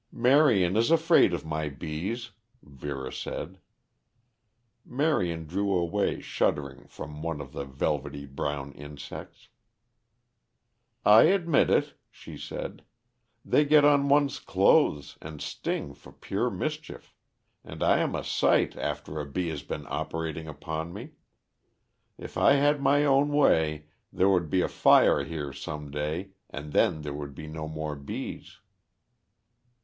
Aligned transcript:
"Marion 0.11 0.75
is 0.75 0.89
afraid 0.89 1.31
of 1.31 1.45
my 1.45 1.69
bees," 1.69 2.31
Vera 2.63 3.13
said. 3.13 3.59
Marion 4.83 5.45
drew 5.45 5.75
away 5.77 6.19
shuddering 6.21 6.87
from 6.87 7.21
one 7.21 7.39
of 7.39 7.51
the 7.51 7.65
velvety 7.65 8.25
brown 8.25 8.71
insects. 8.71 9.49
"I 11.05 11.25
admit 11.25 11.69
it," 11.69 11.93
she 12.09 12.35
said. 12.35 12.83
"They 13.45 13.63
get 13.63 13.85
on 13.85 14.09
one's 14.09 14.39
clothes 14.39 15.19
and 15.21 15.39
sting 15.39 15.93
for 15.93 16.11
pure 16.11 16.49
mischief. 16.49 17.13
And 17.63 17.83
I 17.83 17.99
am 17.99 18.15
a 18.15 18.23
sight 18.23 18.75
after 18.75 19.19
a 19.19 19.25
bee 19.27 19.49
has 19.49 19.61
been 19.61 19.85
operating 19.87 20.47
upon 20.47 20.93
me. 20.93 21.11
If 22.17 22.39
I 22.39 22.53
had 22.53 22.81
my 22.81 23.05
own 23.05 23.29
way, 23.29 23.85
there 24.11 24.29
would 24.31 24.49
be 24.49 24.61
a 24.61 24.67
fire 24.67 25.23
here 25.23 25.53
some 25.53 25.91
day 25.91 26.31
and 26.49 26.73
then 26.73 27.03
there 27.03 27.13
would 27.13 27.35
be 27.35 27.45
no 27.45 27.67
more 27.67 27.95
bees." 27.95 28.61